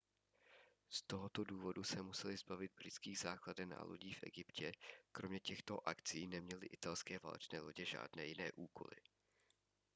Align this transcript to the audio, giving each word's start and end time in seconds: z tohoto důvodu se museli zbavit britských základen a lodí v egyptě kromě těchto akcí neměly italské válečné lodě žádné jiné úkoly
z 0.89 1.01
tohoto 1.07 1.43
důvodu 1.43 1.83
se 1.83 2.01
museli 2.01 2.37
zbavit 2.37 2.71
britských 2.77 3.19
základen 3.19 3.73
a 3.73 3.83
lodí 3.83 4.13
v 4.13 4.19
egyptě 4.23 4.71
kromě 5.11 5.39
těchto 5.39 5.87
akcí 5.87 6.27
neměly 6.27 6.65
italské 6.67 7.19
válečné 7.23 7.59
lodě 7.59 7.85
žádné 7.85 8.25
jiné 8.25 8.51
úkoly 8.51 8.97